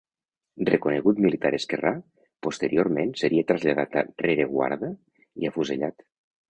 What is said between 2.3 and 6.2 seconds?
posteriorment seria traslladat a rereguarda i afusellat.